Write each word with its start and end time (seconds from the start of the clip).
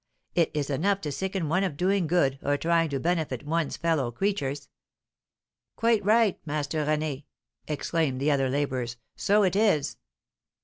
It 0.33 0.49
is 0.55 0.71
enough 0.71 0.99
to 1.01 1.11
sicken 1.11 1.47
one 1.47 1.63
of 1.63 1.77
doing 1.77 2.07
good 2.07 2.39
or 2.41 2.57
trying 2.57 2.89
to 2.89 2.99
benefit 2.99 3.45
one's 3.45 3.77
fellow 3.77 4.09
creatures." 4.09 4.67
"Quite 5.75 6.03
right, 6.03 6.39
Master 6.43 6.83
René," 6.83 7.25
exclaimed 7.67 8.19
the 8.19 8.31
other 8.31 8.49
labourers; 8.49 8.97
"so 9.15 9.43
it 9.43 9.55
is." 9.55 9.97